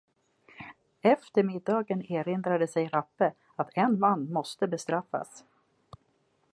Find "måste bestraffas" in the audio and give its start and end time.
4.33-5.43